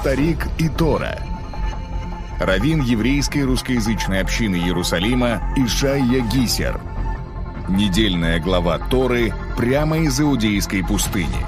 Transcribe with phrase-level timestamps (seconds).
[0.00, 1.20] Старик и Тора.
[2.38, 6.80] Равин еврейской русскоязычной общины Иерусалима Ишайя Гисер.
[7.68, 11.44] Недельная глава Торы прямо из Иудейской пустыни.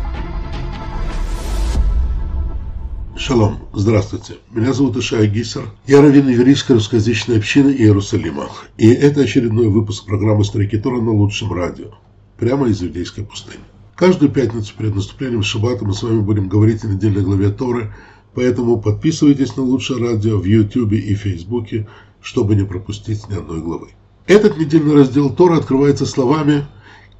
[3.17, 4.35] Шалом, здравствуйте.
[4.51, 5.71] Меня зовут Ишая Гисер.
[5.87, 8.51] Я раввин еврейской русскоязычной общины Иерусалима.
[8.77, 11.93] И это очередной выпуск программы «Старики Тора» на лучшем радио.
[12.37, 13.65] Прямо из Иудейской пустыни.
[13.97, 17.95] Каждую пятницу перед наступлением Шаббата мы с вами будем говорить о недельной главе Торы,
[18.35, 21.89] поэтому подписывайтесь на лучшее радио в YouTube и Фейсбуке,
[22.21, 23.89] чтобы не пропустить ни одной главы.
[24.27, 26.67] Этот недельный раздел Тора открывается словами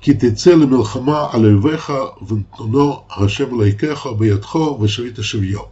[0.01, 5.69] «Китецеле мелхама алейвеха вентуно гашем лайкеха баятхо вешавита шевьё».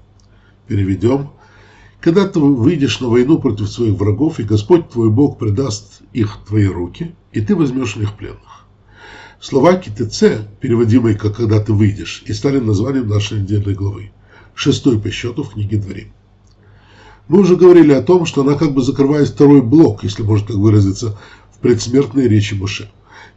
[0.67, 1.31] Переведем.
[2.01, 6.67] Когда ты выйдешь на войну против своих врагов, и Господь твой Бог предаст их твои
[6.67, 8.67] руки, и ты возьмешь в них пленных.
[9.41, 14.13] Слова КТЦ, переводимые как «когда ты выйдешь», и стали названием нашей недельной главы,
[14.61, 16.09] шестой по счету в книге Дворим.
[17.29, 20.57] Мы уже говорили о том, что она как бы закрывает второй блок, если можно так
[20.57, 21.19] выразиться,
[21.51, 22.91] в предсмертной речи Муше.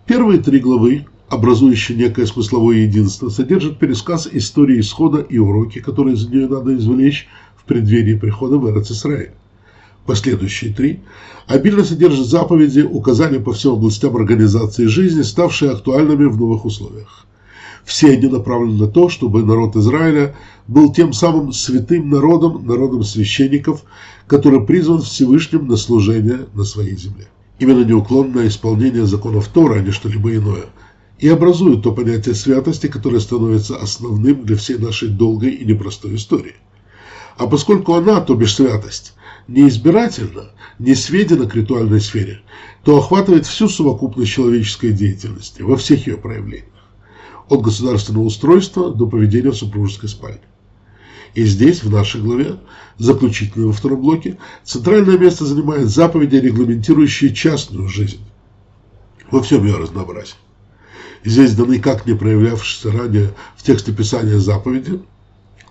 [0.05, 6.27] Первые три главы, образующие некое смысловое единство, содержат пересказ истории исхода и уроки, которые из
[6.27, 9.31] нее надо извлечь в преддверии прихода в Эрец-Исраиль.
[10.05, 10.99] Последующие три
[11.47, 17.25] обильно содержат заповеди, указания по всем областям организации жизни, ставшие актуальными в новых условиях.
[17.85, 20.35] Все они направлены на то, чтобы народ Израиля
[20.67, 23.83] был тем самым святым народом, народом священников,
[24.27, 27.27] который призван Всевышним на служение на своей земле.
[27.59, 30.65] Именно неуклонное исполнение законов Тора, а не что-либо иное,
[31.19, 36.55] и образует то понятие святости, которое становится основным для всей нашей долгой и непростой истории.
[37.37, 39.13] А поскольку она, то бишь святость,
[39.47, 42.41] не избирательно, не сведена к ритуальной сфере,
[42.83, 46.72] то охватывает всю совокупность человеческой деятельности во всех ее проявлениях,
[47.53, 50.41] от государственного устройства до поведения в супружеской спальне.
[51.35, 52.57] И здесь, в нашей главе,
[52.97, 58.21] заключительной во втором блоке, центральное место занимает заповеди, регламентирующие частную жизнь
[59.31, 60.35] во всем ее разнообразии.
[61.23, 64.99] Здесь даны как не проявлявшиеся ранее в тексте Писания заповеди,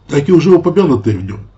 [0.09, 1.49] так и уже упомянутые в нем,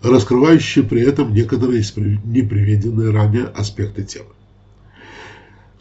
[0.00, 1.82] раскрывающие при этом некоторые
[2.24, 4.30] неприведенные ранее аспекты темы.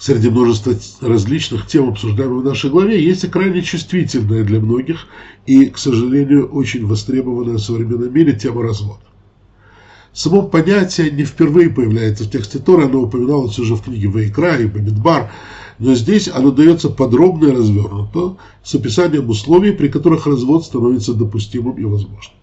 [0.02, 5.06] Среди множества различных тем, обсуждаемых в нашей главе, есть и крайне чувствительная для многих
[5.46, 9.04] и, к сожалению, очень востребованная в современном мире тема развода.
[10.12, 14.66] Само понятие не впервые появляется в тексте Тора, оно упоминалось уже в книге Вайкра и
[14.66, 15.32] Бамидбар,
[15.78, 21.78] но здесь оно дается подробно и развернуто, с описанием условий, при которых развод становится допустимым
[21.78, 22.38] и возможным.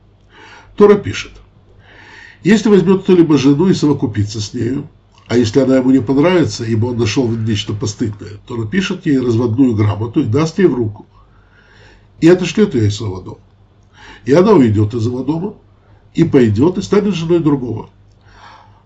[0.77, 1.33] Тора пишет–
[2.45, 4.89] если возьмет кто-либо жену и совокупится с нею,
[5.29, 9.75] а если она ему не понравится, ибо он нашел нечто постыдное, то напишет ей разводную
[9.75, 11.07] грамоту и даст ей в руку.
[12.21, 13.39] И отошлет ее из своего дома.
[14.25, 15.55] И она уйдет из его дома,
[16.15, 17.91] и пойдет, и станет женой другого.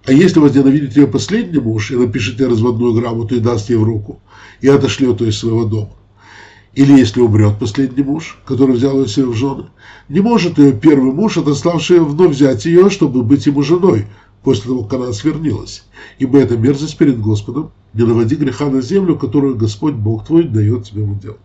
[0.04, 3.84] А если возненавидит ее последний муж и напишет ей разводную грамоту и даст ей в
[3.84, 4.20] руку,
[4.60, 5.92] и отошлет ее из своего дома,
[6.74, 9.66] или если умрет последний муж, который взял ее себе в жены,
[10.08, 14.06] не может ее первый муж, отославший вновь взять ее, чтобы быть ему женой,
[14.42, 15.84] после того, как она свернилась.
[16.18, 17.72] Ибо это мерзость перед Господом.
[17.94, 21.36] Не наводи греха на землю, которую Господь Бог твой дает тебе в удел.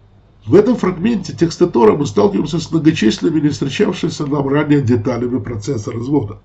[0.46, 5.92] В этом фрагменте текста Тора мы сталкиваемся с многочисленными не встречавшимися нам ранее деталями процесса
[5.92, 6.40] развода.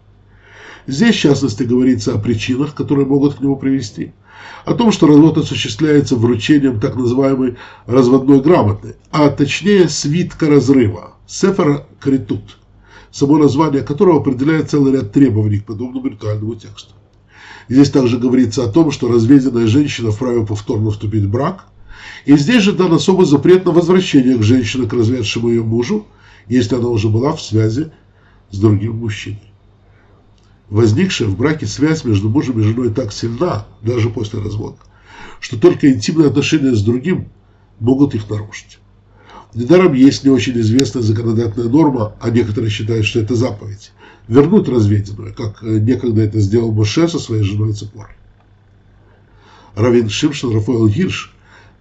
[0.88, 4.12] Здесь, в частности, говорится о причинах, которые могут к нему привести,
[4.64, 11.86] о том, что развод осуществляется вручением так называемой разводной грамоты, а точнее свитка разрыва, сефера
[12.00, 12.58] критут,
[13.12, 16.94] само название которого определяет целый ряд требований к подобному ритуальному тексту.
[17.68, 21.66] Здесь также говорится о том, что разведенная женщина вправе повторно вступить в брак,
[22.24, 26.06] и здесь же дан особый запрет на возвращение к женщине к разведшему ее мужу,
[26.48, 27.92] если она уже была в связи
[28.50, 29.42] с другим мужчиной.
[30.70, 34.78] Возникшая в браке связь между мужем и женой так сильна, даже после развода,
[35.38, 37.28] что только интимные отношения с другим
[37.78, 38.78] могут их нарушить.
[39.54, 43.93] Недаром есть не очень известная законодательная норма, а некоторые считают, что это заповедь,
[44.26, 48.14] вернуть разведенную, как некогда это сделал Моше со своей женой Цепорой.
[49.75, 51.34] Равин Шимшин Рафаэл Гирш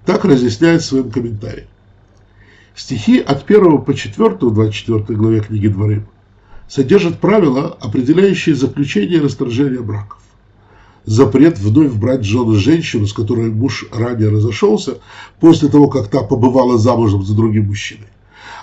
[0.06, 1.68] так разъясняет в своем комментарии.
[2.76, 6.08] Стихи от 1 по 4 в 24 главе книги Дворим
[6.68, 10.21] содержит правила, определяющие заключение и расторжение браков.
[11.06, 15.00] Запрет вновь брать жену женщину, с которой муж ранее разошелся,
[15.40, 18.08] после того, как та побывала замужем за другим мужчиной,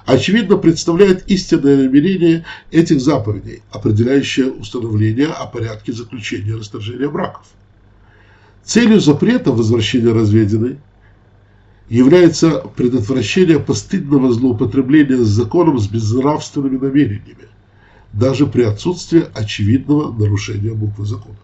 [0.06, 7.46] очевидно представляет истинное намерение этих заповедей, определяющее установление о порядке заключения расторжения браков.
[8.62, 10.79] Целью запрета возвращения разведенной
[11.88, 17.49] является предотвращение постыдного злоупотребления с законом с безнравственными намерениями,
[18.12, 21.37] даже при отсутствии очевидного нарушения буквы закона.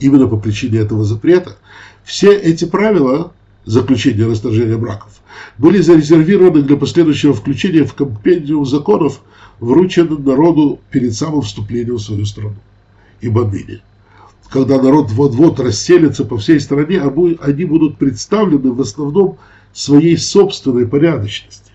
[0.00, 1.56] Именно по причине этого запрета
[2.04, 3.32] все эти правила
[3.66, 5.20] заключения расторжения браков
[5.58, 9.20] были зарезервированы для последующего включения в компендиум законов,
[9.60, 12.56] врученных народу перед самым вступлением в свою страну.
[13.20, 13.82] Ибо ныне,
[14.48, 19.36] когда народ вот-вот расселится по всей стране, они будут представлены в основном
[19.74, 21.70] своей собственной порядочности.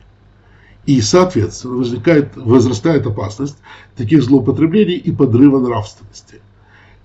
[0.87, 3.57] И, соответственно, возникает, возрастает опасность
[3.95, 6.41] таких злоупотреблений и подрыва нравственности.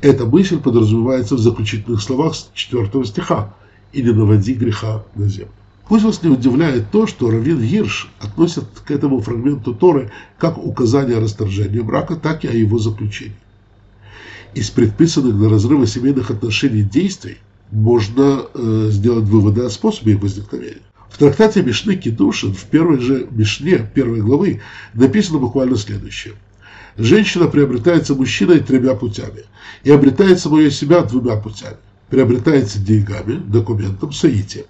[0.01, 3.55] Эта мысль подразумевается в заключительных словах 4 стиха
[3.93, 5.53] «И не наводи греха на землю».
[5.89, 11.19] Пусть вас не удивляет то, что Равин Гирш относит к этому фрагменту Торы как указание
[11.19, 13.35] о расторжении брака, так и о его заключении.
[14.55, 17.39] Из предписанных на разрывы семейных отношений действий
[17.71, 20.83] можно э, сделать выводы о способе их возникновения.
[21.09, 24.61] В трактате Мишны Кедушин в первой же Мишне первой главы
[24.95, 26.35] написано буквально следующее.
[27.03, 29.45] Женщина приобретается мужчиной тремя путями
[29.85, 31.79] и обретает самое себя двумя путями.
[32.11, 34.67] Приобретается деньгами, документом, соитием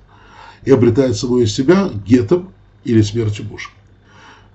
[0.64, 2.50] и обретает самое себя гетом
[2.84, 3.70] или смертью мужа.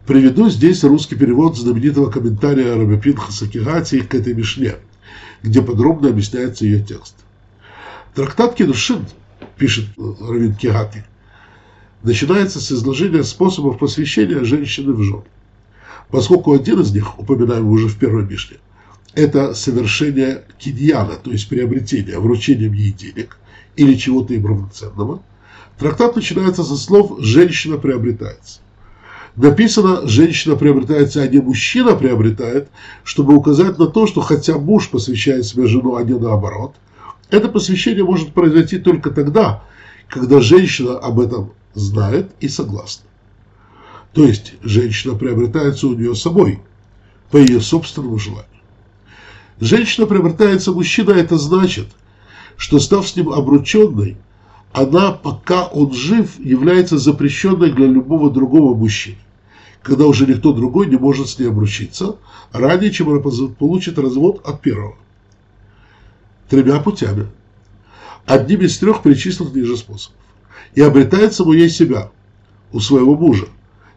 [0.07, 4.75] Приведу здесь русский перевод знаменитого комментария Раби Пинхаса Кигати к этой Мишне,
[5.43, 7.15] где подробно объясняется ее текст.
[8.13, 9.05] Трактат Кедушин,
[9.57, 11.03] пишет Равин Кигати,
[12.03, 15.23] начинается с изложения способов посвящения женщины в жены.
[16.09, 18.57] Поскольку один из них, упоминаемый уже в первой Мишне,
[19.13, 23.37] это совершение киньяна, то есть приобретение, вручением ей денег
[23.75, 25.21] или чего-то им равноценного–
[25.77, 28.59] Трактат начинается со слов «женщина приобретается».
[29.35, 32.69] Написано «женщина приобретается», а не «мужчина приобретает»,
[33.03, 36.75] чтобы указать на то, что хотя муж посвящает себе жену, а не наоборот,
[37.29, 39.63] это посвящение может произойти только тогда,
[40.07, 43.03] когда женщина об этом знает и согласна.
[44.15, 46.61] То есть женщина приобретается у нее самой,
[47.31, 48.47] по ее собственному желанию.
[49.59, 51.87] Женщина приобретается мужчина, это значит,
[52.55, 54.15] что став с ним обрученной,
[54.71, 59.17] она, пока он жив, является запрещенной для любого другого мужчины,
[59.81, 62.15] когда уже никто другой не может с ней обручиться,
[62.53, 64.95] ранее, чем она получит развод от первого.
[66.47, 67.27] Тремя путями.
[68.25, 70.17] Одним из трех перечисленных ниже способов.
[70.73, 72.11] И обретает саму себя
[72.71, 73.47] у своего мужа,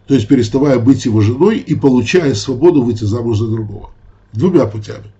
[0.09, 3.91] то есть переставая быть его женой и получая свободу выйти замуж за другого.
[4.33, 5.13] Двумя путями.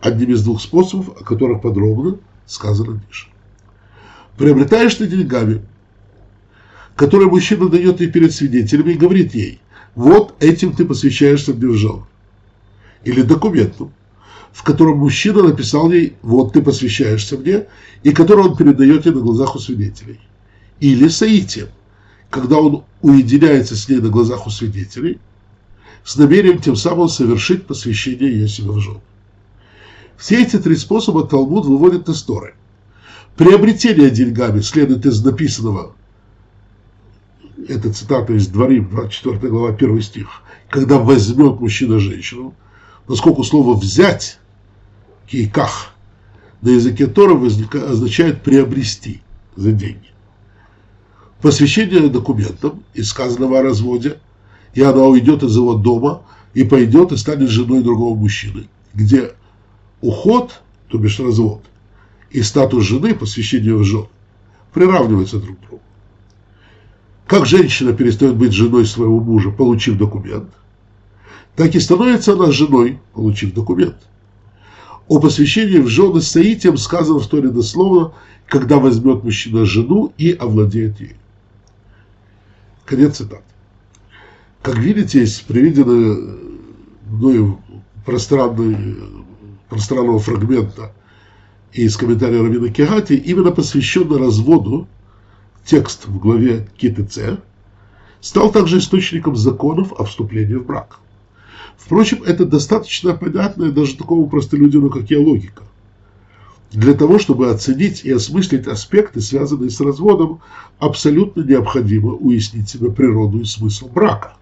[0.00, 3.30] Одним из двух способов, о которых подробно сказано ниже
[4.40, 5.60] приобретаешь ты деньгами,
[6.96, 9.60] которые мужчина дает ей перед свидетелями и говорит ей,
[9.94, 12.04] вот этим ты посвящаешься мне в жены.
[13.04, 13.92] Или документом,
[14.50, 17.66] в котором мужчина написал ей, вот ты посвящаешься мне,
[18.02, 20.18] и который он передает ей на глазах у свидетелей.
[20.80, 21.68] Или саитием,
[22.30, 25.18] когда он уединяется с ней на глазах у свидетелей,
[26.04, 29.00] с намерением тем самым совершить посвящение ее себе в жены.
[30.16, 32.54] Все эти три способа Талмуд выводит из Торы.
[33.36, 35.94] Приобретение деньгами следует из написанного,
[37.68, 42.54] это цитата из Дворим, 24 глава, 1 стих, когда возьмет мужчина женщину,
[43.06, 44.38] поскольку слово «взять»
[45.26, 45.94] кейках
[46.62, 49.22] на языке Тора означает приобрести
[49.56, 50.10] за деньги.
[51.42, 54.18] Посвящение документам из сказанного о разводе,
[54.74, 56.22] и она уйдет из его дома
[56.52, 59.32] и пойдет и станет женой другого мужчины, где
[60.02, 61.62] уход, то бишь развод,
[62.30, 64.06] и статус жены, посвящение в жен,
[64.74, 65.82] приравниваются друг к другу.
[67.26, 70.50] Как женщина перестает быть женой своего мужа, получив документ,
[71.56, 73.96] так и становится она женой, получив документ.
[75.08, 78.12] О посвящении в жены соитием сказано в Торе дословно,
[78.46, 81.16] когда возьмет мужчина жену и овладеет ею.
[82.90, 83.44] Конец цитаты.
[84.62, 86.36] Как видите, из приведенного
[87.08, 87.60] мною
[88.04, 90.92] пространного фрагмента
[91.72, 94.88] из комментария Равина Кегати, именно посвященный разводу,
[95.64, 97.38] текст в главе КТЦ,
[98.20, 100.98] стал также источником законов о вступлении в брак.
[101.76, 105.62] Впрочем, это достаточно понятная даже такому простолюдину, как я, логика.
[106.72, 110.40] Для того, чтобы оценить и осмыслить аспекты, связанные с разводом,
[110.78, 114.34] абсолютно необходимо уяснить себе природу и смысл брака.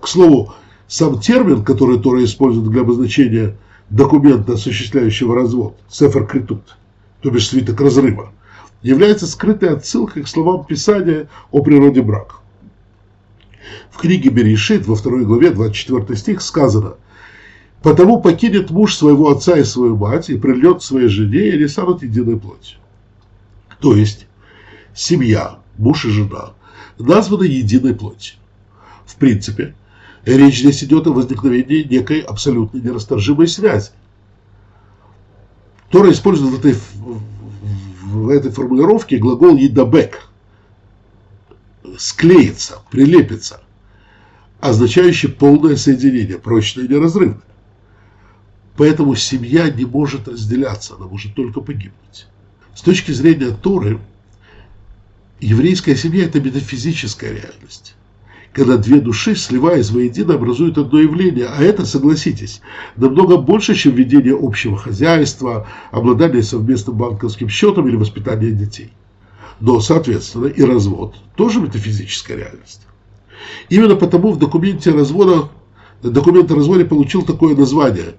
[0.00, 0.54] К слову,
[0.88, 3.56] сам термин, который Тора использует для обозначения–
[3.90, 6.76] документа, осуществляющего развод, Сефер Критут,
[7.20, 8.32] то бишь свиток разрыва,
[8.82, 12.36] является скрытой отсылкой к словам Писания о природе брака.
[13.90, 16.94] В книге Берешит во второй главе 24 стих сказано
[17.82, 21.66] «Потому покинет муж своего отца и свою мать и прильет к своей жене, и они
[21.66, 22.78] станут единой плотью».
[23.78, 24.26] То есть
[24.94, 26.52] семья, муж и жена
[26.98, 28.36] названы единой плотью.
[29.06, 29.74] В принципе,
[30.24, 33.90] Речь здесь идет о возникновении некой абсолютно нерасторжимой связи.
[35.88, 36.76] Тора использует в этой,
[38.02, 40.28] в этой формулировке глагол «едабек»–
[41.98, 43.62] склеиться, прилепиться,
[44.60, 47.40] означающий полное соединение, прочное и неразрывное.
[48.80, 52.26] Поэтому семья не может разделяться, она может только погибнуть.
[52.74, 54.00] С точки зрения Торы,
[55.38, 57.94] еврейская семья– это метафизическая реальность
[58.52, 61.46] когда две души, сливаясь воедино, образуют одно явление.
[61.46, 62.62] А это, согласитесь,
[62.96, 68.92] намного больше, чем ведение общего хозяйства, обладание совместным банковским счетом или воспитание детей.
[69.60, 72.88] Но, соответственно, и развод тоже метафизическая реальность.
[73.68, 75.48] Именно потому в документе развода,
[76.02, 78.16] документ о разводе получил такое название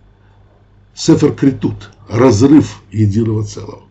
[0.94, 3.84] Сефер Критут– разрыв единого целого.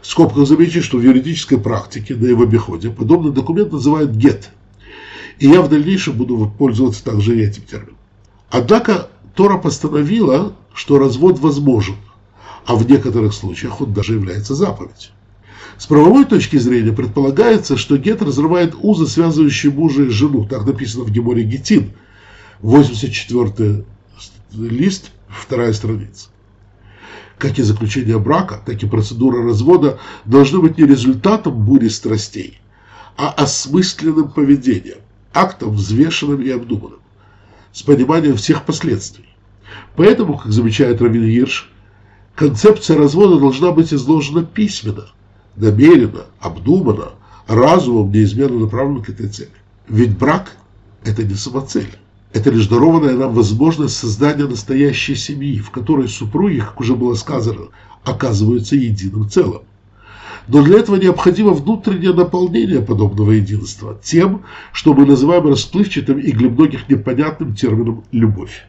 [0.00, 4.50] В скобках замечу, что в юридической практике на его обиходе подобный документ называют гет–
[5.42, 7.96] и я в дальнейшем буду пользоваться также этим термином.
[8.48, 11.96] Однако Тора постановила, что развод возможен,
[12.64, 15.10] а в некоторых случаях он даже является заповедью.
[15.78, 20.46] С правовой точки зрения предполагается, что гет разрывает узы, связывающие мужа и жену.
[20.46, 21.90] Так написано в Геморе Гетин,
[22.60, 23.84] 84
[24.52, 26.28] лист, вторая страница.
[27.38, 32.60] Как и заключение брака, так и процедура развода должны быть не результатом бури страстей,
[33.16, 34.98] а осмысленным поведением
[35.34, 37.00] актом взвешенным и обдуманным,
[37.72, 39.28] с пониманием всех последствий.
[39.96, 41.70] Поэтому, как замечает Равин Гирш,
[42.34, 45.06] концепция развода должна быть изложена письменно,
[45.56, 47.12] намеренно, обдуманно,
[47.46, 49.50] разумом неизменно направлена к этой цели.
[49.88, 50.56] Ведь брак–
[51.04, 51.98] это не самоцель.
[52.32, 57.68] Это лишь дарованная нам возможность создания настоящей семьи, в которой супруги, как уже было сказано,
[58.04, 59.62] оказываются единым целым.
[60.48, 66.48] Но для этого необходимо внутреннее наполнение подобного единства тем, что мы называем расплывчатым и для
[66.48, 68.66] многих непонятным термином «любовь».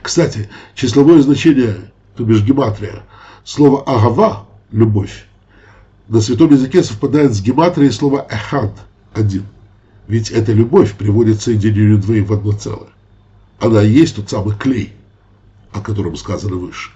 [0.00, 3.04] Кстати, числовое значение, то бишь гематрия,
[3.44, 5.26] слова «агава»– «любовь»
[6.08, 8.72] на святом языке совпадает с гематрией слова «эхад»–
[9.14, 9.44] «один».
[10.08, 12.90] Ведь эта любовь приводит к соединению двоих в одно целое.
[13.60, 14.92] Она и есть тот самый клей,
[15.72, 16.90] о котором сказано выше.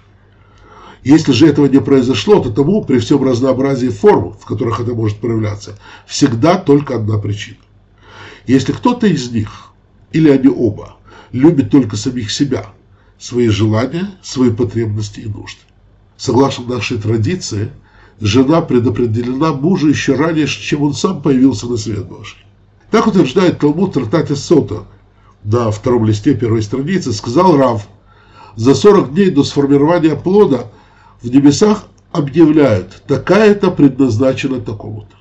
[1.03, 5.19] Если же этого не произошло, то тому, при всем разнообразии форм, в которых это может
[5.19, 7.57] проявляться, всегда только одна причина.
[8.45, 9.71] Если кто-то из них,
[10.11, 10.97] или они оба,
[11.31, 12.67] любит только самих себя,
[13.17, 15.61] свои желания, свои потребности и нужды.
[16.17, 17.71] Согласно нашей традиции,
[18.19, 22.37] жена предопределена мужу еще ранее, чем он сам появился на свет Божий.
[22.91, 24.85] Так утверждает Талмуд в трактате Сота
[25.43, 27.87] на втором листе первой страницы, сказал Рав,
[28.55, 30.67] за 40 дней до сформирования плода
[31.21, 35.15] в небесах объявляют, такая-то предназначена такому-то.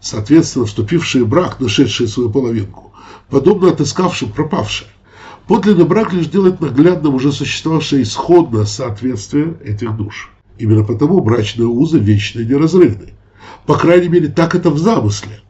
[0.00, 2.92] Соответственно, вступившие в брак, нашедшие свою половинку,
[3.28, 4.88] подобно отыскавшим пропавшие.
[5.46, 10.30] Подлинный брак лишь делает наглядным уже существовавшее исходное соответствие этих душ.
[10.58, 13.14] Именно потому брачные узы вечны и неразрывны.
[13.66, 15.40] По крайней мере, так это в замысле.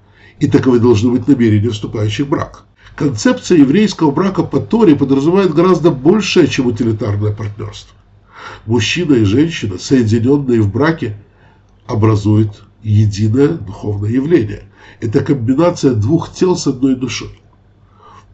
[0.41, 2.65] И таковы должны быть намерения вступающих в брак.
[2.97, 7.95] Концепция еврейского брака по Торе подразумевает гораздо большее, чем утилитарное партнерство
[8.67, 11.17] мужчина и женщина, соединенные в браке,
[11.87, 14.65] образуют единое духовное явление.
[15.01, 17.41] Это комбинация двух тел с одной душой.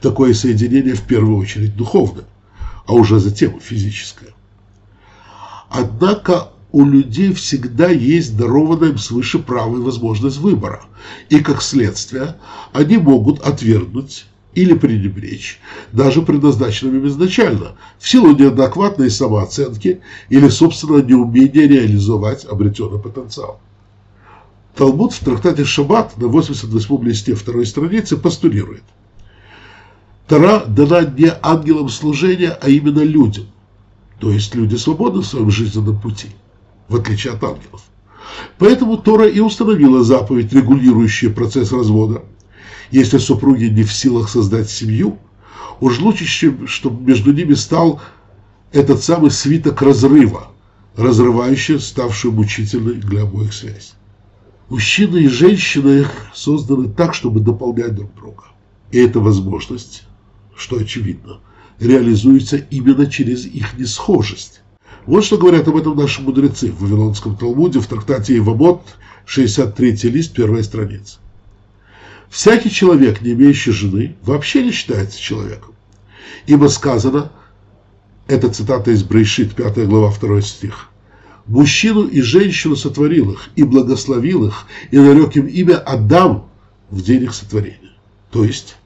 [0.00, 2.24] Такое соединение в первую очередь духовное,
[2.86, 4.34] а уже затем физическое.
[5.68, 10.82] Однако у людей всегда есть дарованная им свыше право возможность выбора.
[11.30, 12.36] И как следствие
[12.74, 15.58] они могут отвергнуть или пренебречь,
[15.92, 23.58] даже предназначенным изначально, в силу неадекватной самооценки или собственного неумения реализовать обретенный потенциал.
[24.74, 28.82] Талмуд в трактате Шаббат на 88 листе второй страницы постулирует.
[30.28, 33.46] Тара дана не ангелам служения, а именно людям.
[34.20, 36.28] То есть люди свободны в своем жизненном пути,
[36.88, 37.82] в отличие от ангелов.
[38.58, 42.22] Поэтому Тора и установила заповедь, регулирующую процесс развода–
[42.90, 45.18] если супруги не в силах создать семью,
[45.80, 48.00] уж лучше, чтобы между ними стал
[48.72, 50.48] этот самый свиток разрыва,
[50.96, 53.94] разрывающий ставшую мучительной для обоих связь.
[54.68, 58.44] Мужчина и женщина созданы так, чтобы дополнять друг друга.
[58.90, 60.04] И эта возможность,
[60.56, 61.40] что очевидно,
[61.78, 64.62] реализуется именно через их несхожесть.
[65.06, 68.82] Вот что говорят об этом наши мудрецы в Вавилонском Талмуде в трактате Ивамот,
[69.24, 71.18] 63 лист, первая страница.
[72.28, 75.74] Всякий человек, не имеющий жены, вообще не считается человеком.
[76.46, 77.30] Ибо сказано,
[78.26, 80.88] это цитата из Брейшит, 5 глава, 2 стих,
[81.46, 86.48] «Мужчину и женщину сотворил их, и благословил их, и нарек им имя Адам
[86.90, 87.92] в день их сотворения».
[88.32, 88.76] То есть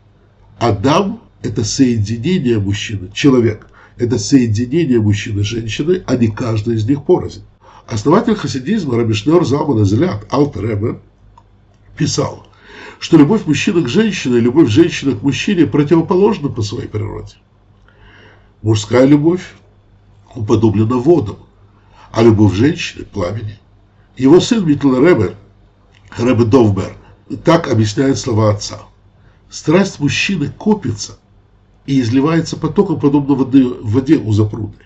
[0.59, 3.67] Адам– это соединение мужчины, человек–
[4.00, 7.45] это соединение мужчины и женщины, а не каждый из них порознь.
[7.87, 10.99] Основатель хасидизма Рабишнер Залман Азелят Алтер
[11.99, 12.47] писал,
[12.99, 17.35] что любовь мужчины к женщине и любовь женщины к мужчине противоположны по своей природе.
[18.62, 19.52] Мужская любовь
[20.35, 21.37] уподоблена водам,
[22.11, 23.59] а любовь женщины– пламени.
[24.16, 25.37] Его сын Митл Ребер,
[26.16, 26.97] Ребе Довбер,
[27.45, 28.80] так объясняет слова отца.
[29.50, 31.19] Страсть мужчины копится
[31.90, 34.78] и изливается потоком, подобно воды, воде у запруды.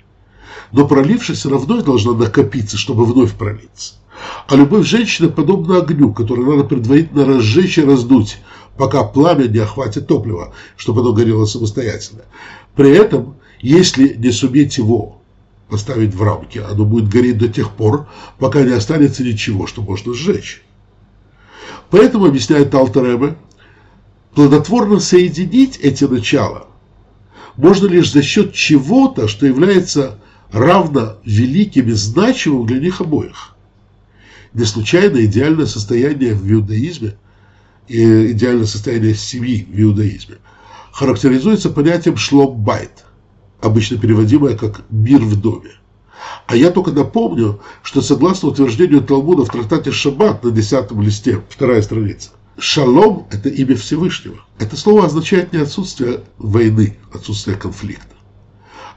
[0.73, 3.96] Но пролившись, она вновь должна накопиться, чтобы вновь пролиться.
[4.49, 8.38] А любовь женщины подобна огню, который надо предварительно разжечь и раздуть,
[8.78, 12.23] пока пламя не охватит топлива, чтобы оно горело самостоятельно.
[12.75, 15.20] При этом, если не суметь его
[15.68, 18.08] поставить в рамки, оно будет гореть до тех пор,
[18.38, 20.62] пока не останется ничего, что можно сжечь.
[21.90, 23.37] Поэтому, объясняет Алтеребе,
[24.34, 26.68] плодотворно соединить эти начала
[27.56, 30.18] можно лишь за счет чего-то, что является
[30.50, 33.54] равно великим и значимым для них обоих.
[34.52, 37.16] Не случайно идеальное состояние в иудаизме
[37.88, 40.37] и идеальное состояние семьи в иудаизме
[40.92, 43.04] характеризуется понятием шлом-байт,
[43.61, 45.73] обычно переводимое как «мир в доме».
[46.46, 51.82] А я только напомню, что согласно утверждению Талмуда в трактате Шаббат на десятом листе, вторая
[51.82, 54.40] страница, шалом– это имя Всевышнего.
[54.58, 58.14] Это слово означает не отсутствие войны, отсутствие конфликта,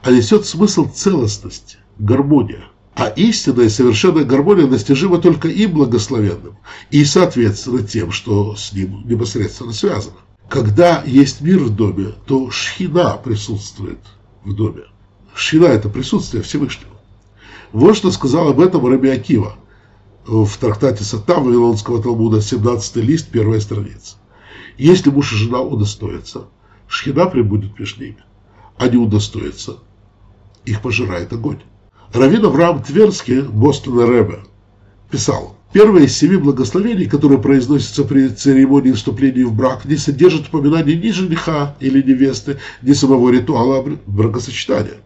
[0.02, 2.64] а несет смысл целостности, гармония–
[2.98, 6.58] а истинная и совершенная гармония достижима только им благословенным
[6.90, 10.16] и, соответственно, тем, что с ним непосредственно связано.
[10.48, 14.00] Когда есть мир в доме, то шхина присутствует
[14.44, 14.82] в доме.
[15.32, 16.90] Шхина– это присутствие Всевышнего.
[17.70, 19.54] Вот что сказал об этом Раби Акива
[20.28, 24.16] в трактате Сата Вавилонского Талмуда, 17 лист, первая страница.
[24.76, 26.44] Если муж и жена удостоятся,
[26.86, 28.22] шхина прибудет между ними,
[28.80, 29.78] не удостоятся,
[30.66, 31.62] их пожирает огонь.
[32.12, 34.40] Равин Авраам Тверский, Бостона Рэбе,
[35.10, 40.96] писал, Первое из семи благословений, которые произносятся при церемонии вступления в брак, не содержат упоминания
[40.96, 45.00] ни жениха или невесты, ни самого ритуала бракосочетания.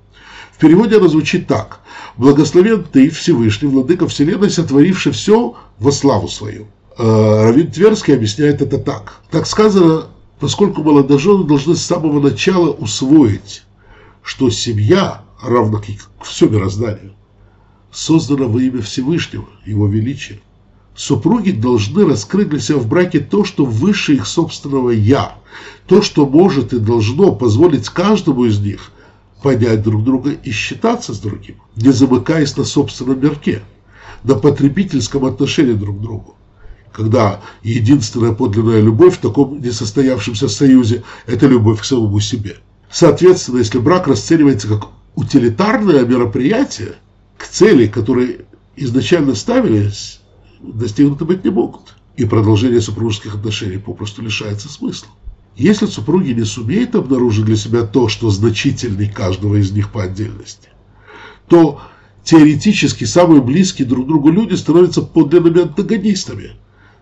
[0.63, 1.81] Переводе оно звучит так.
[2.17, 6.69] «Благословен ты, Всевышний, Владыка Вселенной, сотворивший все во славу свою».
[6.97, 9.23] Э, Равин Тверский объясняет это так.
[9.33, 10.05] Так сказано,
[10.39, 13.65] поскольку молодожены должны с самого начала усвоить,
[14.23, 17.13] что семья равно как все мироздание,
[17.91, 20.39] создано во имя Всевышнего, Его Величия.
[20.95, 25.35] Супруги должны раскрыть для себя в браке то, что выше их собственного «я»,
[25.89, 28.93] то, что может и должно позволить каждому из них
[29.43, 33.63] понять друг друга и считаться с другим, не замыкаясь на собственном мерке,
[34.25, 36.37] на потребительском отношении друг к другу.
[36.93, 42.57] Когда единственная подлинная любовь в таком несостоявшемся союзе– это любовь к самому себе.
[42.91, 46.95] Соответственно, если брак расценивается как утилитарное мероприятие
[47.39, 48.41] к цели, которые
[48.77, 50.21] изначально ставились,
[50.61, 51.95] достигнуты быть не могут.
[52.17, 55.09] И продолжение супружеских отношений попросту лишается смысла.
[55.57, 60.71] Если супруги не сумеют обнаружить для себя то, что значительней каждого из них по отдельности,
[61.49, 61.81] то
[62.25, 66.53] теоретически самые близкие друг другу люди становятся подлинными антагонистами,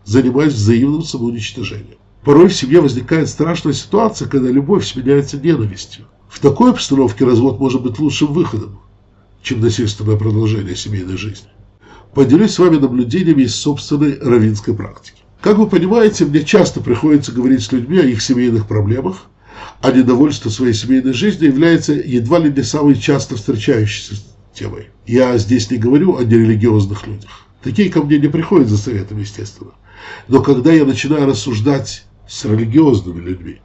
[0.04, 1.98] занимаясь взаимным самоуничтожением.
[2.24, 6.06] Порой в семье возникает страшная ситуация, когда любовь сменяется ненавистью.
[6.28, 8.80] В такой обстановке развод может быть лучшим выходом,
[9.42, 11.48] чем насильственное продолжение семейной жизни.
[12.14, 15.19] Поделюсь с вами наблюдениями из собственной равинской практики.
[15.40, 19.26] Как вы понимаете, мне часто приходится говорить с людьми о их семейных проблемах,
[19.80, 24.22] а недовольство своей семейной жизнью является едва ли не самой часто встречающейся
[24.52, 24.90] темой.
[25.06, 27.46] Я здесь не говорю о нерелигиозных людях.
[27.62, 29.72] Такие ко мне не приходят за советом, естественно.
[30.28, 33.60] Но когда я начинаю рассуждать с религиозными людьми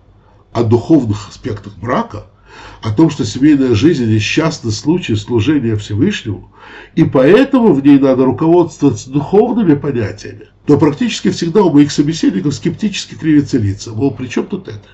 [0.54, 2.28] о духовных аспектах брака–
[2.82, 6.52] о том, что семейная жизнь– несчастный случай служения Всевышнему,
[6.96, 13.16] и поэтому в ней надо руководствоваться духовными понятиями, то практически всегда у моих собеседников скептически
[13.16, 14.88] кривится лица, мол, при чем тут это?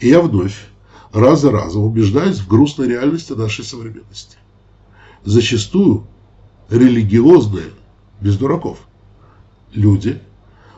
[0.00, 0.56] И я вновь,
[1.12, 4.36] раз за разом убеждаюсь в грустной реальности нашей современности.
[5.24, 6.06] Зачастую
[6.70, 7.70] религиозные,
[8.20, 8.78] без дураков,
[9.72, 10.20] люди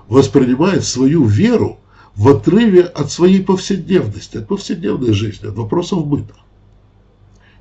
[0.09, 1.79] воспринимают свою веру
[2.19, 6.35] в отрыве от своей повседневности, от повседневной жизни, от вопросов быта.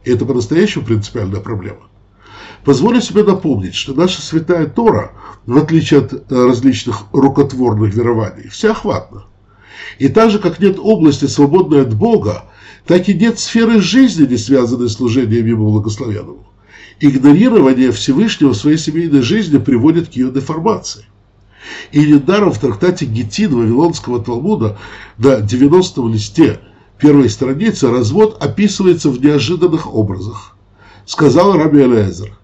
[0.04, 1.82] И это по-настоящему принципиальная проблема.
[2.66, 5.12] Позволю себе напомнить, что наша святая Тора,
[5.46, 9.26] в отличие от э, различных рукотворных верований, всеохватна.
[10.00, 12.46] И так же, как нет области, свободной от Бога,
[12.88, 16.48] так и нет сферы жизни, не связанной с служением Ему благословенному.
[17.00, 21.06] Игнорирование Всевышнего в своей семейной жизни приводит к ее деформации.
[21.92, 24.78] И недаром в трактате Гетин Вавилонского Талмуда
[25.18, 26.60] на 90-м листе
[27.00, 30.56] первой странице развод описывается в неожиданных образах.
[31.06, 32.38] Сказал Раби Элеазер,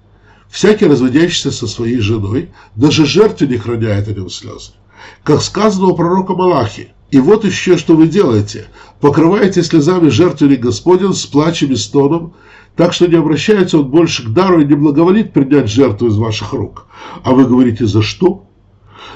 [0.49, 4.71] всякий разводящийся со своей женой, даже жертвенник роняет о нем слезы.
[5.23, 8.65] Как сказано у пророка Малахи, и вот еще что вы делаете.
[8.99, 12.33] Покрываете слезами жертвенник Господень с плачем и стоном,
[12.75, 16.53] так что не обращается он больше к дару и не благоволит принять жертву из ваших
[16.53, 16.87] рук.
[17.23, 18.47] А вы говорите, за что?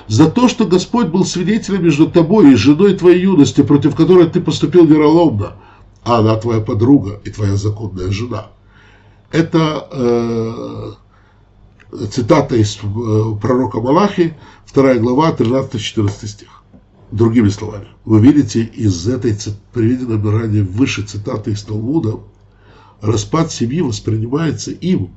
[0.08, 4.40] За то, что Господь был свидетелем между тобой и женой твоей юности, против которой ты
[4.40, 5.54] поступил вероломно,
[6.04, 8.48] а она твоя подруга и твоя законная жена.
[9.32, 10.94] Это э,
[12.12, 12.80] цитата из э,
[13.42, 14.34] пророка Малахи,
[14.74, 16.64] 2 глава, 13-14 стих.
[17.12, 19.36] Другими словами, вы видите из этой
[19.74, 22.20] приведенной ранее выше цитаты из Талмуда,
[23.02, 25.16] распад семьи воспринимается им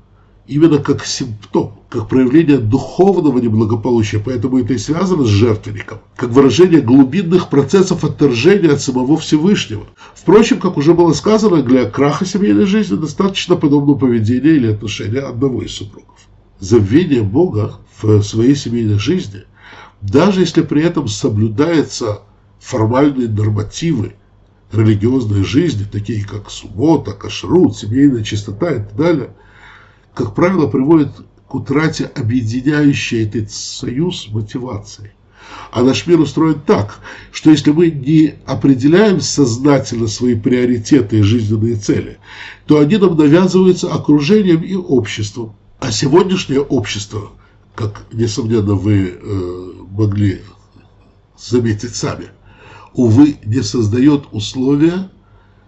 [0.50, 6.80] именно как симптом, как проявление духовного неблагополучия, поэтому это и связано с жертвенником, как выражение
[6.80, 9.86] глубинных процессов отторжения от самого Всевышнего.
[10.12, 15.62] Впрочем, как уже было сказано, для краха семейной жизни достаточно подобного поведения или отношения одного
[15.62, 16.18] из супругов.
[16.58, 19.44] Забвение Бога в своей семейной жизни,
[20.02, 22.22] даже если при этом соблюдаются
[22.58, 24.14] формальные нормативы
[24.72, 29.30] религиозной жизни, такие как суббота, кашрут, семейная чистота и так далее,
[30.14, 31.10] как правило, приводит
[31.48, 35.12] к утрате объединяющей этот союз мотивации.
[35.72, 37.00] А наш мир устроен так,
[37.32, 42.18] что если мы не определяем сознательно свои приоритеты и жизненные цели,
[42.66, 45.54] то они нам навязываются окружением и обществом.
[45.80, 47.32] А сегодняшнее общество,
[47.74, 50.42] как, несомненно, вы э, могли
[51.36, 52.26] заметить сами–
[52.94, 55.10] увы, не создает условия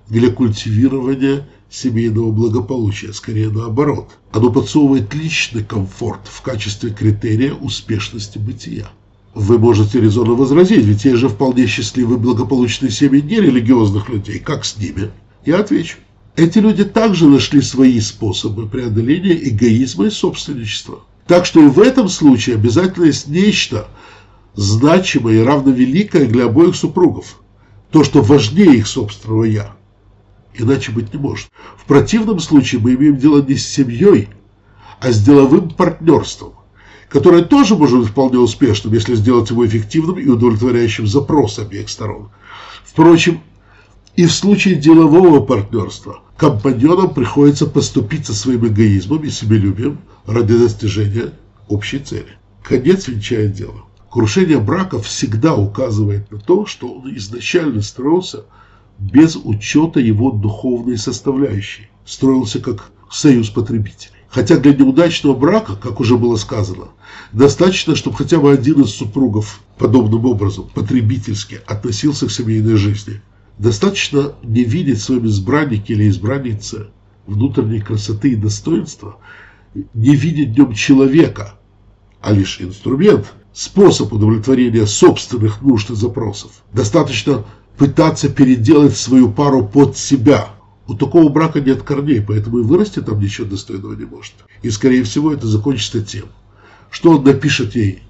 [0.09, 4.11] для культивирования семейного благополучия, скорее наоборот.
[4.31, 8.91] Оно подсовывает личный комфорт в качестве критерия успешности бытия.
[9.35, 14.39] Вы можете резонно возразить, ведь есть же вполне счастливые благополучные семьи нерелигиозных людей.
[14.39, 15.11] Как с ними?
[15.47, 15.97] Я отвечу.
[16.37, 21.01] Эти люди также нашли свои способы преодоления эгоизма и собственничества.
[21.27, 23.89] Так что и в этом случае обязательно есть нечто–
[24.55, 27.41] значимое и равновеликое для обоих супругов.
[27.91, 29.77] То, что важнее их собственного «я».
[30.55, 31.49] Иначе быть не может.
[31.77, 34.29] В противном случае мы имеем дело не с семьей,
[35.01, 36.55] а с деловым партнерством,
[37.09, 42.31] которое тоже может быть вполне успешным, если сделать его эффективным и удовлетворяющим запрос обеих сторон.
[42.85, 43.41] Впрочем,
[44.15, 51.33] и в случае делового партнерства компаньонам приходится поступиться своим эгоизмом и себелюбием ради достижения
[51.69, 52.37] общей цели.
[52.63, 53.85] Конец венчает дело.
[54.11, 58.45] Крушение брака всегда указывает на то, что он изначально строился
[58.99, 61.89] без учета его духовной составляющей.
[62.05, 64.13] Строился как союз потребителей.
[64.29, 66.89] Хотя для неудачного брака, как уже было сказано,
[67.33, 73.21] достаточно, чтобы хотя бы один из супругов подобным образом потребительски относился к семейной жизни.
[73.59, 76.89] Достаточно не видеть в своем избраннике или избраннице
[77.27, 79.19] внутренней красоты и достоинства,
[79.95, 81.55] не видеть в нем человека,
[82.21, 86.63] а лишь инструмент– способ удовлетворения собственных нужд и запросов.
[86.73, 87.45] Достаточно
[87.77, 90.51] пытаться переделать свою пару под себя.
[90.87, 94.35] У такого брака нет корней, поэтому и вырасти там ничего достойного не может.
[94.63, 96.27] И, скорее всего, это закончится тем,
[96.91, 98.03] что он напишет ей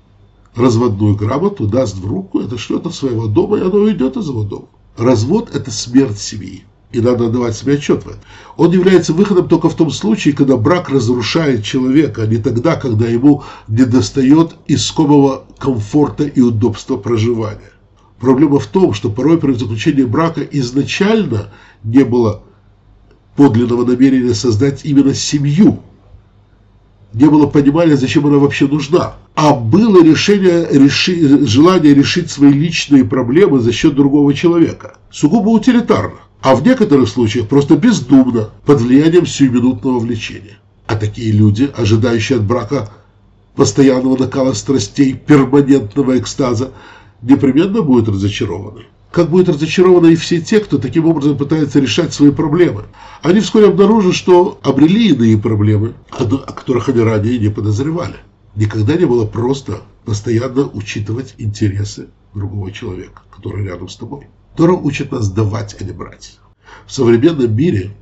[0.54, 4.68] разводную грамоту, даст в руку, это что-то своего дома, и оно уйдет из его дома.
[4.96, 8.20] Развод– это смерть семьи и надо давать себе отчет в этом.
[8.56, 13.06] Он является выходом только в том случае, когда брак разрушает человека, а не тогда, когда
[13.06, 17.71] ему недостает искомого комфорта и удобства проживания.
[18.22, 21.48] Проблема в том, что порой при заключении брака изначально
[21.82, 22.44] не было
[23.34, 25.80] подлинного намерения создать именно семью.
[27.12, 29.16] Не было понимания, зачем она вообще нужна.
[29.34, 34.98] А было решение, реши, желание решить свои личные проблемы за счет другого человека.
[35.10, 40.58] Сугубо утилитарно а в некоторых случаях просто бездумно, под влиянием сиюминутного влечения.
[40.86, 42.88] А такие люди, ожидающие от брака
[43.54, 46.72] постоянного накала страстей, перманентного экстаза,
[47.22, 48.82] непременно будут разочарованы.
[49.10, 52.84] Как будут разочарованы и все те, кто таким образом пытается решать свои проблемы.
[53.22, 58.16] Они вскоре обнаружат, что обрели иные проблемы, о которых они ранее не подозревали.
[58.56, 64.28] Никогда не было просто постоянно учитывать интересы другого человека, который рядом с тобой.
[64.56, 66.38] Тора учит нас давать, а не брать.
[66.86, 67.94] В современном мире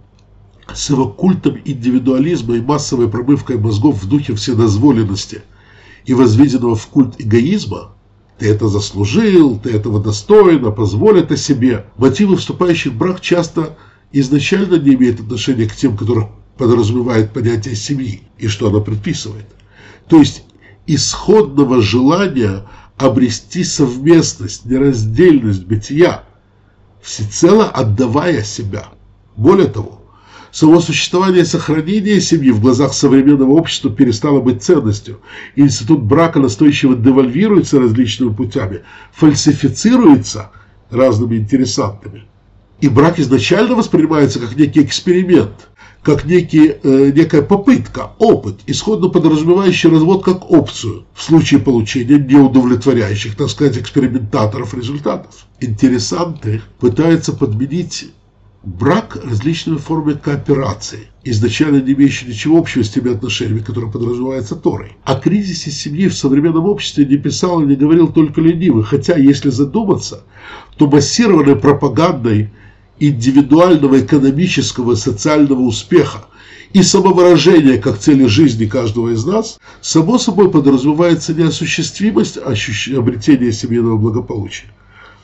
[0.73, 5.43] с его культом индивидуализма и массовой промывкой мозгов в духе вседозволенности
[6.05, 7.95] и возведенного в культ эгоизма
[8.41, 11.85] ты это заслужил, ты этого достойно, позволь это себе.
[11.99, 13.77] Мотивы вступающих в брак часто
[14.13, 19.45] изначально не имеют отношения к тем, которых подразумевает понятие семьи и что оно предписывает.
[20.09, 20.45] То есть
[20.87, 26.25] исходного желания обрести совместность, нераздельность бытия–
[27.03, 28.89] всецело отдавая себя.
[29.37, 30.00] Более того,
[30.53, 35.21] само существование и сохранение семьи в глазах современного общества перестало быть ценностью.
[35.57, 38.81] Институт брака настойчиво девальвируется различными путями,
[39.13, 40.51] фальсифицируется
[40.91, 42.25] разными интересантами.
[42.81, 45.69] И брак изначально воспринимается как некий эксперимент,
[46.03, 53.37] как некий, э, некая попытка, опыт, исходно подразумевающий развод как опцию в случае получения неудовлетворяющих,
[53.37, 55.47] так сказать, экспериментаторов результатов.
[55.61, 58.13] Интересанты пытаются подменить
[58.63, 64.97] брак различными формами кооперации, изначально не имеющие ничего общего с теми отношениями, которые подразумеваются Торой.
[65.05, 69.51] О кризисе семьи в современном обществе не писал и не говорил только ленивый, хотя, если
[69.51, 70.25] задуматься,
[70.77, 72.51] то массированной пропагандой
[72.99, 76.27] индивидуального экономического и социального успеха
[76.75, 84.67] и самовыражения как цели жизни каждого из нас, само собой подразумевается неосуществимость обретения семейного благополучия.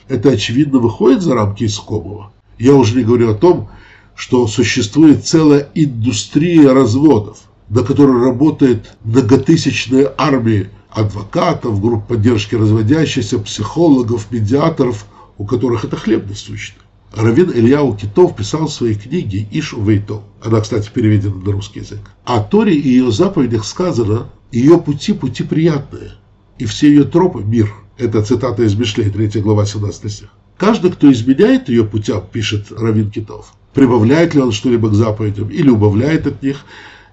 [0.08, 2.32] Это очевидно выходит за рамки искомого.
[2.58, 3.68] Я уже не говорю о том,
[4.14, 7.38] что существует целая индустрия разводов,
[7.68, 16.28] на которой работает многотысячные армии адвокатов, групп поддержки разводящихся, психологов, медиаторов, у которых это хлеб
[16.28, 16.80] насущный.
[17.14, 20.22] Равин Ильяу Китов писал в своей книге Ишу Вейто.
[20.42, 22.00] Она, кстати, переведена на русский язык.
[22.24, 26.12] О Торе и ее заповедях сказано, ее пути– пути приятные,
[26.58, 27.72] и все ее тропы– мир.
[27.98, 30.28] Это цитата из Мишлей, 3 глава, 17 стих.
[30.56, 35.68] Каждый, кто изменяет ее путям, пишет Равин Китов, прибавляет ли он что-либо к заповедям или
[35.68, 36.64] убавляет от них,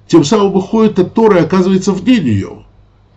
[0.07, 2.63] тем самым уходит от Торы и оказывается вне нее.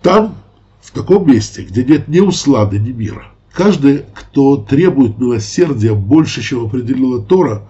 [0.03, 0.35] Там,
[0.83, 3.27] в таком месте, где нет ни услады, ни мира.
[3.53, 7.63] Каждый, кто требует милосердия больше, чем определила Тора,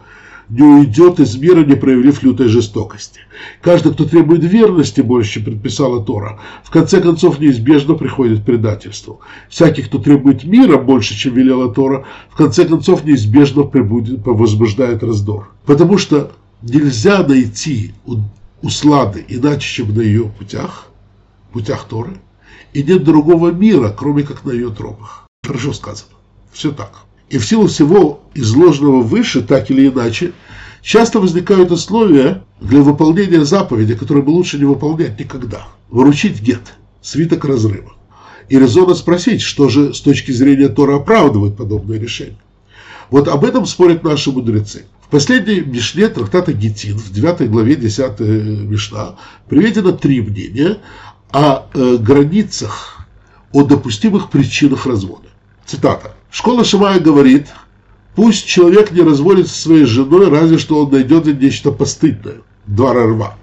[0.48, 3.20] не уйдет из мира, не проявив лютой жестокости.
[3.60, 9.20] Каждый, кто требует верности больше, чем предписала Тора, в конце концов неизбежно приходит к предательству.
[9.48, 15.52] Всякий, кто требует мира больше, чем велела Тора, в конце концов неизбежно прибудет, возбуждает раздор.
[15.64, 16.32] Потому что
[16.62, 17.92] нельзя найти
[18.62, 20.88] услады иначе, чем на ее путях,
[21.52, 22.18] путях Торы,
[22.72, 25.26] и нет другого мира, кроме как на ее тропах.
[25.44, 26.10] Хорошо сказано.
[26.52, 27.05] Все так.
[27.28, 30.32] И в силу всего изложенного выше, так или иначе,
[30.82, 35.66] часто возникают условия для выполнения заповеди, которые бы лучше не выполнять никогда.
[35.88, 37.94] Выручить гет, свиток разрыва.
[38.48, 42.38] И резонно спросить, что же с точки зрения Тора оправдывает подобное решение.
[43.10, 44.86] Вот об этом спорят наши мудрецы.
[45.02, 48.20] В последней Мишне трактата Гетин, в 9 главе 10
[48.68, 49.16] Мишна,
[49.48, 50.78] приведено три мнения
[51.30, 53.06] о э, границах,
[53.52, 55.28] о допустимых причинах развода.
[55.64, 56.15] Цитата.
[56.38, 57.46] Школа Шимая говорит,
[58.14, 62.42] пусть человек не разводится со своей женой, разве что он найдет нечто постыдное.
[62.66, 63.38] Два рва.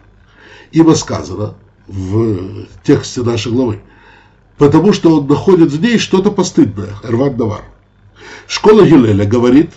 [0.72, 1.56] Ибо сказано
[1.88, 3.82] в тексте нашей главы,
[4.60, 6.90] потому что он находит в ней что-то постыдное.
[7.02, 7.64] Рват давар.
[8.46, 9.72] Школа Гилеля говорит,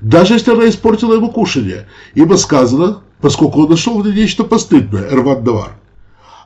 [0.00, 5.08] даже если она испортила ему кушание, ибо сказано, поскольку он нашел в ней нечто постыдное,
[5.08, 5.74] рват давар.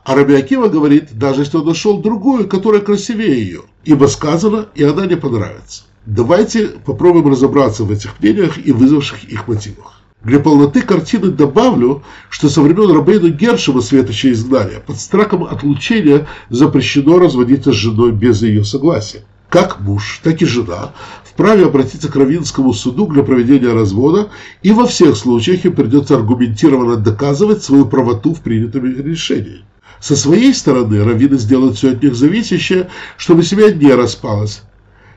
[0.03, 4.83] А Раби Акива говорит, даже если он нашел другую, которая красивее ее, ибо сказано, и
[4.83, 5.85] она не понравится.
[6.05, 10.01] Давайте попробуем разобраться в этих мнениях и вызвавших их мотивах.
[10.23, 17.17] Для полноты картины добавлю, что со времен Рабейна Гершева светоча изгнания под страхом отлучения запрещено
[17.17, 19.23] разводиться с женой без ее согласия.
[19.49, 20.91] Как муж, так и жена
[21.23, 24.29] вправе обратиться к Равинскому суду для проведения развода,
[24.61, 29.65] и во всех случаях им придется аргументированно доказывать свою правоту в принятом решении.
[29.99, 34.61] Со своей стороны раввины сделают все от них зависящее, чтобы семья не распалась,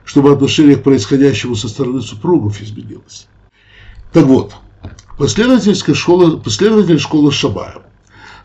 [0.09, 3.29] чтобы отношение к происходящему со стороны супругов изменилось.
[4.11, 4.55] Так вот,
[5.19, 7.83] последовательская школа, последователь школы Шабая,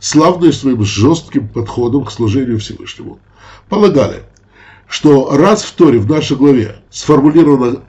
[0.02, 3.20] славные своим жестким подходом к служению Всевышнему,
[3.70, 4.24] полагали,
[4.90, 7.84] что раз в Торе в нашей главе сформулировано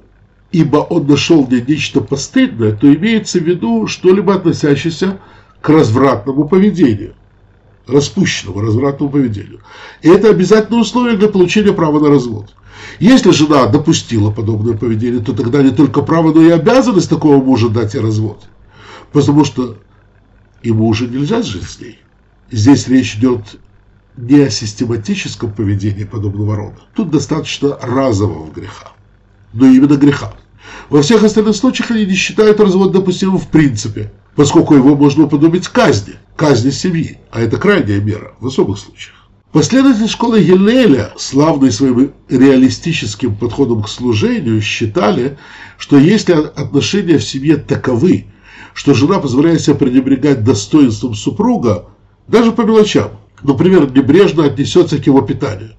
[0.52, 5.18] «ибо он нашел мне нечто постыдное», то имеется в виду что-либо относящееся
[5.60, 7.16] к развратному поведению–
[7.88, 9.58] распущенного, развратного поведения.
[10.02, 12.54] И это обязательное условие для получения права на развод.
[12.98, 17.68] Если жена допустила подобное поведение, то тогда не только право, но и обязанность такого мужа
[17.68, 18.44] дать ей развод.
[19.12, 19.76] Потому что
[20.62, 21.98] ему уже нельзя жить с ней.
[22.50, 23.58] Здесь речь идет
[24.16, 26.80] не о систематическом поведении подобного рода.
[26.94, 28.92] Тут достаточно разового греха.
[29.52, 30.34] Но именно греха.
[30.88, 35.68] Во всех остальных случаях они не считают развод допустимым в принципе, поскольку его можно уподобить
[35.68, 39.23] казни казни семьи, а это крайняя мера в особых случаях.
[39.54, 45.38] Последователи школы Елеля, славные своим реалистическим подходом к служению, считали,
[45.78, 48.26] что если отношения в семье таковы,
[48.74, 51.86] что жена позволяет себе пренебрегать достоинством супруга,
[52.26, 53.12] даже по мелочам,
[53.44, 55.76] например, небрежно отнесется к его питанию,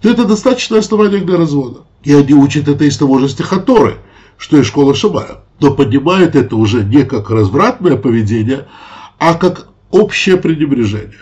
[0.00, 1.80] то это достаточное основание для развода.
[2.04, 3.96] И они учат это из того же стиха Торы,
[4.38, 8.68] что и школа Шамая, но понимают это уже не как развратное поведение,
[9.18, 11.18] а как общее пренебрежение.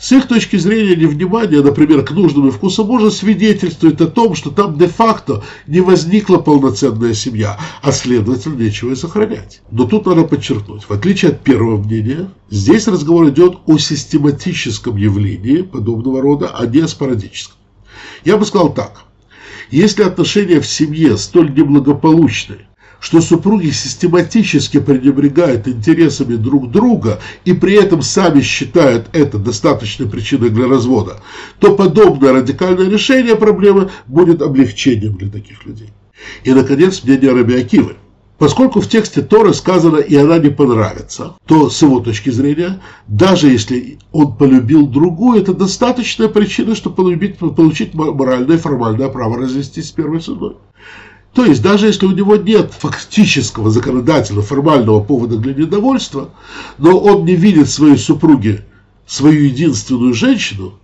[0.00, 4.50] С их точки зрения невнимание, например, к нужным и вкусам мужа свидетельствует о том, что
[4.50, 9.60] там де-факто не возникла полноценная семья, а следовательно нечего и сохранять.
[9.70, 15.60] Но тут надо подчеркнуть, в отличие от первого мнения, здесь разговор идет о систематическом явлении
[15.60, 17.58] подобного рода, а не о спорадическом.
[18.24, 19.04] Я бы сказал так.
[19.70, 22.56] Если отношения в семье столь неблагополучны,
[23.00, 30.50] что супруги систематически пренебрегают интересами друг друга и при этом сами считают это достаточной причиной
[30.50, 31.20] для развода,
[31.58, 35.88] то подобное радикальное решение проблемы будет облегчением для таких людей.
[36.44, 37.96] И, наконец, мнение Раби Акивы.
[38.36, 43.48] Поскольку в тексте Торы сказано «и она не понравится», то, с его точки зрения, даже
[43.48, 49.88] если он полюбил другую, это достаточная причина, чтобы полюбить, получить моральное и формальное право развестись
[49.88, 50.56] с первой судьбой.
[51.34, 56.30] То есть, даже если у него нет фактического законодательного формального повода для недовольства,
[56.78, 58.64] но он не видит своей супруге
[59.06, 60.74] свою единственную женщину,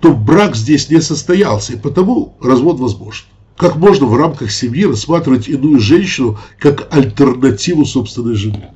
[0.00, 3.26] то брак здесь не состоялся, и потому развод возможен.
[3.56, 8.72] Как можно в рамках семьи рассматривать иную женщину как альтернативу собственной жене?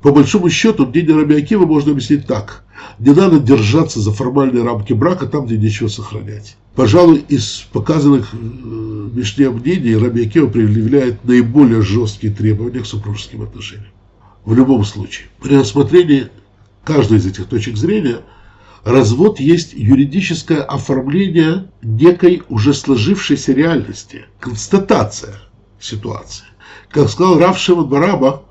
[0.00, 2.64] По большому счету, мнение Рабиакива можно объяснить так.
[2.98, 6.56] Не надо держаться за формальные рамки брака там, где нечего сохранять.
[6.74, 13.92] Пожалуй, из показанных э, Мишне мнений Раби Акива предъявляет наиболее жесткие требования к супружеским отношениям.
[14.44, 16.28] В любом случае, при рассмотрении
[16.82, 18.20] каждой из этих точек зрения,
[18.84, 25.34] развод есть юридическое оформление некой уже сложившейся реальности, констатация
[25.78, 26.46] ситуации.
[26.88, 28.44] Как сказал Раф Шимон Бараба,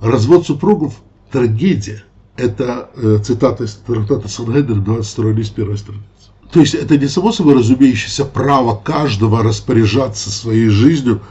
[0.00, 2.04] развод супругов– трагедия.
[2.36, 6.06] Это э, цитата из трактата Сангедер, 22 лист, первой страницы.
[6.50, 11.22] То есть это не само собой разумеющееся право каждого распоряжаться своей жизнью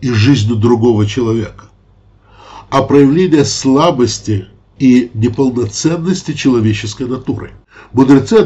[0.00, 1.66] и жизнью другого человека,
[2.68, 7.52] а проявление слабости и неполноценности человеческой натуры.
[7.92, 8.36] Мудрецы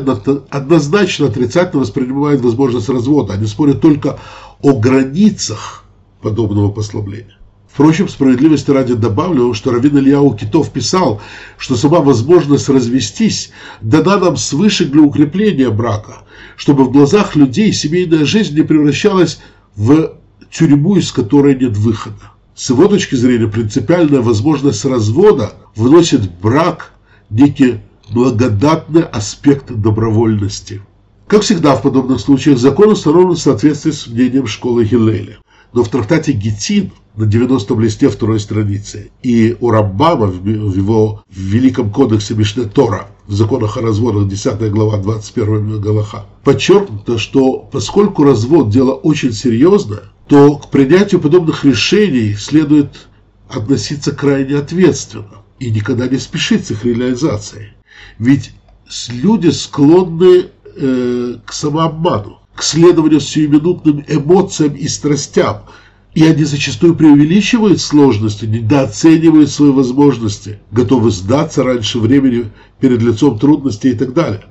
[0.50, 4.18] однозначно отрицательно воспринимают возможность развода, они спорят только
[4.62, 5.85] о границах
[6.22, 7.34] подобного послабления.
[7.75, 11.21] Впрочем, справедливости ради добавлю, что Равин Ильяу Китов писал,
[11.59, 16.19] что сама возможность развестись дана нам свыше для укрепления брака,
[16.57, 19.41] чтобы в глазах людей семейная жизнь не превращалась
[19.75, 20.13] в
[20.53, 22.31] тюрьму, из которой нет выхода.
[22.55, 26.93] С его точки зрения, принципиальная возможность развода вносит в брак
[27.29, 30.81] некий благодатный аспект добровольности.
[31.27, 35.39] Как всегда в подобных случаях, закон установлен в соответствии с мнением школы Гиллеля.
[35.75, 41.37] Но в трактате Гетин на 90-м листе второй страницы и у Рамбама в его в
[41.37, 48.23] Великом кодексе Мишне Тора в законах о разводах 10 глава 21 Галаха подчеркнуто, что поскольку
[48.23, 53.09] развод дело очень серьезное, то к принятию подобных решений следует
[53.49, 57.71] относиться крайне ответственно и никогда не спешить с их реализацией.
[58.21, 58.53] Ведь
[59.09, 65.62] люди склонны э, к самообману к следованию сиюминутным эмоциям и страстям,
[66.14, 73.90] и они зачастую преувеличивают сложности, недооценивают свои возможности, готовы сдаться раньше времени перед лицом трудностей
[73.90, 74.45] и так далее.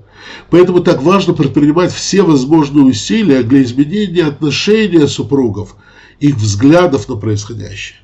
[0.49, 5.75] Поэтому так важно предпринимать все возможные усилия для изменения отношения супругов,
[6.19, 7.99] их взглядов на происходящее.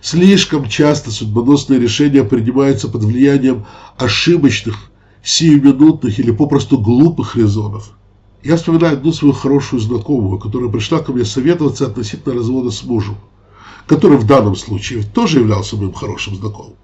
[0.00, 4.90] Слишком часто судьбоносные решения принимаются под влиянием ошибочных,
[5.22, 7.92] сиюминутных или попросту глупых резонов.
[8.46, 13.16] Я вспоминаю одну свою хорошую знакомую, которая пришла ко мне советоваться относительно развода с мужем,
[13.88, 16.74] который в данном случае тоже являлся моим хорошим знакомым.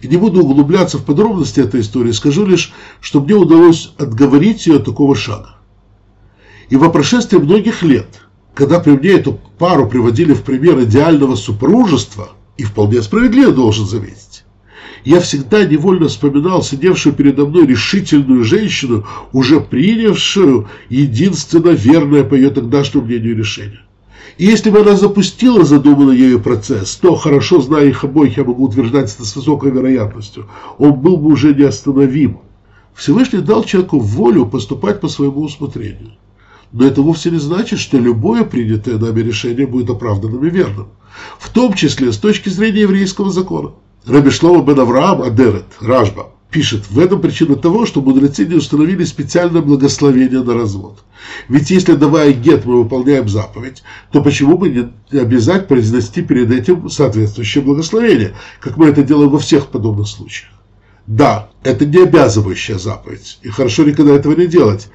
[0.00, 4.76] И не буду углубляться в подробности этой истории, скажу лишь, что мне удалось отговорить ее
[4.76, 5.56] от такого шага.
[6.68, 8.20] И во прошествии многих лет,
[8.54, 14.29] когда при мне эту пару приводили в пример идеального супружества, и вполне справедливо должен заметить,
[15.04, 22.50] я всегда невольно вспоминал сидевшую передо мной решительную женщину, уже принявшую единственно верное по ее
[22.50, 23.80] тогдашнему мнению решение.
[24.38, 28.64] И если бы она запустила задуманный ею процесс, то, хорошо зная их обоих, я могу
[28.64, 30.48] утверждать это с высокой вероятностью,
[30.78, 32.38] он был бы уже неостановим.
[32.94, 36.12] Всевышний дал человеку волю поступать по своему усмотрению.
[36.72, 40.88] Но это вовсе не значит, что любое принятое нами решение будет оправданным и верным.
[41.38, 43.72] В том числе с точки зрения еврейского закона.
[44.06, 49.04] Раби Шлома бен Авраам Адерет, Ражба, пишет, в этом причина того, что мудрецы не установили
[49.04, 51.04] специальное благословение на развод.
[51.48, 56.88] Ведь если давая гет мы выполняем заповедь, то почему бы не обязать произнести перед этим
[56.88, 60.50] соответствующее благословение, как мы это делаем во всех подобных случаях?
[61.06, 64.88] Да, это не обязывающая заповедь, и хорошо никогда этого не делать.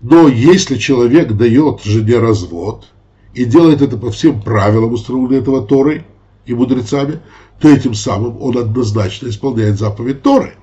[0.00, 2.86] Но если человек дает жене развод
[3.34, 6.04] и делает это по всем правилам, установленным этого Торой,
[6.48, 7.20] и мудрецами,
[7.60, 10.54] то этим самым он однозначно исполняет заповедь Торы.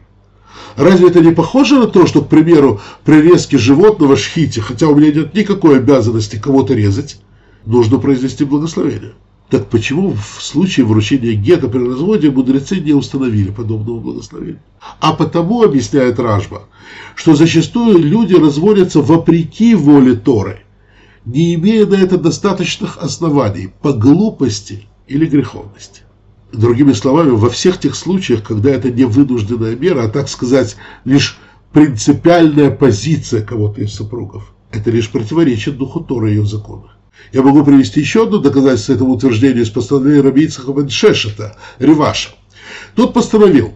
[0.77, 4.95] Разве это не похоже на то, что, к примеру, при резке животного шхите, хотя у
[4.95, 7.19] меня нет никакой обязанности кого-то резать,
[7.65, 9.13] нужно произнести благословение?
[9.49, 14.63] Так почему в случае вручения гета при разводе мудрецы не установили подобного благословения?
[14.99, 16.63] А потому, объясняет Ражба,
[17.15, 20.61] что зачастую люди разводятся вопреки воле Торы,
[21.25, 26.04] не имея на это достаточных оснований по глупости или греховности.
[26.57, 31.37] Другими словами, во всех тех случаях, когда это не вынужденная мера, а, так сказать, лишь
[31.73, 36.93] принципиальная позиция кого-то из супругов, это лишь противоречит духу Торы и ее закона.
[37.33, 42.29] Я могу привести еще одно доказательство этому утверждению из постановления Рабийцаха бен Шешета, Реваша.
[42.95, 43.73] Тот постановил,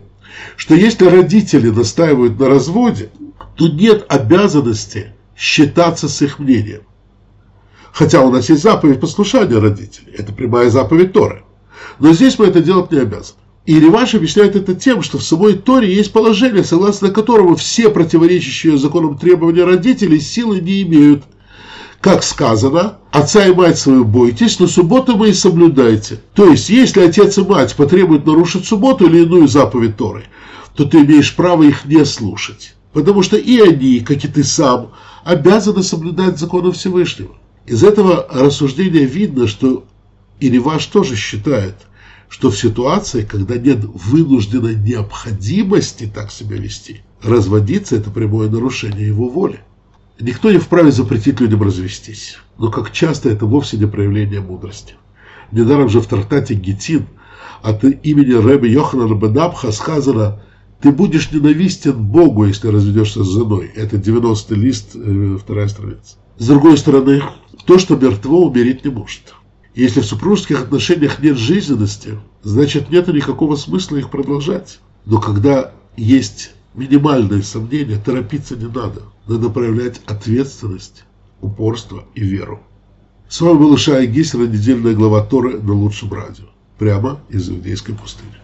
[0.55, 3.09] что если родители настаивают на разводе,
[3.55, 6.84] то нет обязанности считаться с их мнением.
[7.91, 11.43] Хотя у нас есть заповедь послушания родителей, это прямая заповедь Торы.
[11.99, 13.39] Но здесь мы это делать не обязаны.
[13.65, 18.77] И Реваш объясняет это тем, что в самой Торе есть положение, согласно которому все противоречащие
[18.77, 21.23] законам требования родителей силы не имеют.
[22.01, 26.21] Как сказано, отца и мать свою бойтесь, но субботу вы и соблюдайте.
[26.34, 30.23] То есть, если отец и мать потребуют нарушить субботу или иную заповедь Торы,
[30.75, 32.73] то ты имеешь право их не слушать.
[32.93, 34.91] Потому что и они, как и ты сам,
[35.23, 37.36] обязаны соблюдать законы Всевышнего.
[37.67, 39.84] Из этого рассуждения видно, что
[40.39, 41.75] Ириваш тоже считает,
[42.29, 49.27] что в ситуации, когда нет вынужденной необходимости так себя вести, разводиться– это прямое нарушение его
[49.27, 49.61] воли.
[50.19, 54.95] Никто не вправе запретить людям развестись, но как часто это вовсе не проявление мудрости.
[55.51, 57.07] Недаром же в трактате Гетин
[57.61, 60.41] от имени Рэба Йоханана Бенабха сказано
[60.81, 63.71] «Ты будешь ненавистен Богу, если разведешься с женой».
[63.75, 66.17] Это 90-й лист, э, вторая страница.
[66.37, 67.21] С другой стороны,
[67.65, 69.35] то, что мертво, умереть не может.
[69.80, 74.82] Если в супружеских отношениях нет жизненности, значит нет никакого смысла их продолжать.
[75.05, 79.03] Но когда есть минимальные сомнения, торопиться не надо.
[79.25, 81.05] Надо проявлять ответственность,
[81.39, 82.59] упорство и веру.
[83.30, 86.47] С вами был Ишай Гисер, недельная глава Торы на лучшем радио.
[86.77, 88.38] Прямо из Иудейской пустыни.